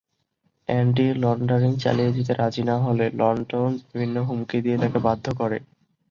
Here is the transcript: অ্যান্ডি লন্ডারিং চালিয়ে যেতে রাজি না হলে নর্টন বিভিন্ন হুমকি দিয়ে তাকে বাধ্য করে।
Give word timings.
অ্যান্ডি 0.69 1.07
লন্ডারিং 1.15 1.71
চালিয়ে 1.83 2.11
যেতে 2.11 2.33
রাজি 2.33 2.63
না 2.63 2.75
হলে 2.77 3.05
নর্টন 3.13 3.71
বিভিন্ন 3.87 4.15
হুমকি 4.27 4.57
দিয়ে 4.61 4.77
তাকে 4.77 4.99
বাধ্য 4.99 5.25
করে। 5.39 5.57